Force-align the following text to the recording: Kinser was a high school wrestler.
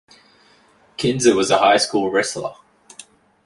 Kinser 0.97 1.35
was 1.35 1.51
a 1.51 1.59
high 1.59 1.77
school 1.77 2.09
wrestler. 2.09 2.55